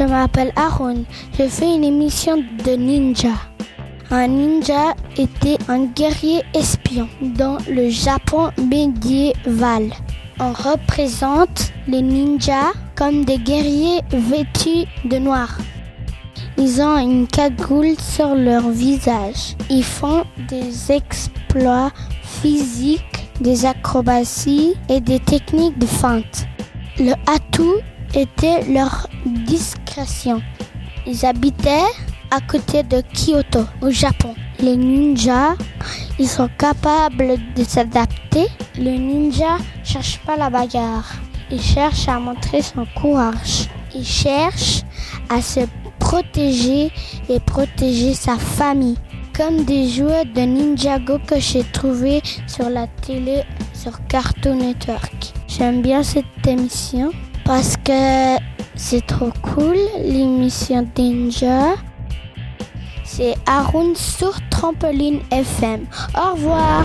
[0.00, 1.04] Je m'appelle Aaron.
[1.38, 3.34] Je fais une émission de ninja.
[4.10, 9.92] Un ninja était un guerrier espion dans le Japon médiéval.
[10.38, 15.58] On représente les ninjas comme des guerriers vêtus de noir.
[16.56, 19.54] Ils ont une cagoule sur leur visage.
[19.68, 21.90] Ils font des exploits
[22.22, 26.46] physiques, des acrobaties et des techniques de feinte.
[26.98, 27.76] Le atout
[28.14, 30.42] était leur discrétion.
[31.06, 31.90] Ils habitaient
[32.30, 34.34] à côté de Kyoto, au Japon.
[34.60, 35.54] Les ninjas,
[36.18, 38.46] ils sont capables de s'adapter.
[38.78, 41.12] Le ninja cherche pas la bagarre.
[41.50, 43.68] Il cherche à montrer son courage.
[43.94, 44.82] Il cherche
[45.28, 45.60] à se
[45.98, 46.92] protéger
[47.28, 48.96] et protéger sa famille.
[49.36, 53.42] Comme des jouets de Ninjago que j'ai trouvé sur la télé
[53.72, 55.32] sur Cartoon Network.
[55.48, 57.10] J'aime bien cette émission
[57.44, 58.36] parce que
[58.74, 61.74] c'est trop cool, l'émission Ninja.
[63.04, 65.86] C'est Arun sur Trampoline FM.
[66.16, 66.84] Au revoir.